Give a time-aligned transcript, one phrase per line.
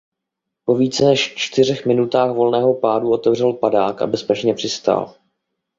[0.65, 5.15] Po více než čtyřech minutách volného pádu otevřel padák a bezpečně přistál.